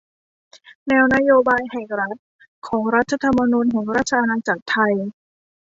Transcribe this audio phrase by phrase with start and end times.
[0.87, 2.17] แนวนโยบายแห่งรัฐ
[2.67, 4.93] ของรัฐธรรมนูญแห่งราชอาณาจักรไทย